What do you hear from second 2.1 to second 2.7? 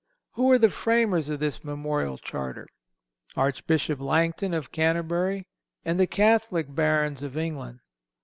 charter?